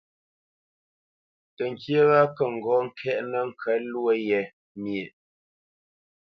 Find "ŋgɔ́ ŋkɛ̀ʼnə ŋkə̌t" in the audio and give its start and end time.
2.55-3.79